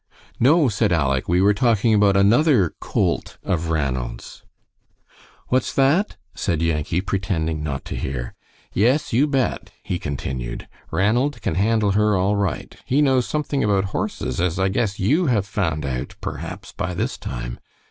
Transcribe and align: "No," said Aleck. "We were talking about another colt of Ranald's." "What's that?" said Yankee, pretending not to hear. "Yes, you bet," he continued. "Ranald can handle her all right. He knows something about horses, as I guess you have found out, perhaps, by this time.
"No," 0.39 0.67
said 0.67 0.91
Aleck. 0.91 1.29
"We 1.29 1.43
were 1.43 1.53
talking 1.53 1.93
about 1.93 2.17
another 2.17 2.73
colt 2.79 3.37
of 3.43 3.69
Ranald's." 3.69 4.41
"What's 5.49 5.71
that?" 5.75 6.17
said 6.33 6.63
Yankee, 6.63 7.01
pretending 7.01 7.61
not 7.61 7.85
to 7.85 7.95
hear. 7.95 8.33
"Yes, 8.73 9.13
you 9.13 9.27
bet," 9.27 9.69
he 9.83 9.99
continued. 9.99 10.67
"Ranald 10.89 11.39
can 11.43 11.53
handle 11.53 11.91
her 11.91 12.15
all 12.17 12.35
right. 12.35 12.75
He 12.83 13.03
knows 13.03 13.27
something 13.27 13.63
about 13.63 13.83
horses, 13.93 14.41
as 14.41 14.57
I 14.57 14.69
guess 14.69 14.99
you 14.99 15.27
have 15.27 15.45
found 15.45 15.85
out, 15.85 16.15
perhaps, 16.19 16.71
by 16.71 16.95
this 16.95 17.15
time. 17.15 17.59